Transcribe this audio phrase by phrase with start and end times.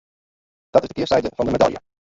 [0.69, 1.81] Dat is de kearside fan de medalje.